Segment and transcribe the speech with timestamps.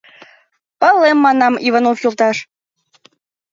[0.79, 2.37] —Палем, манам, Иванов йолташ.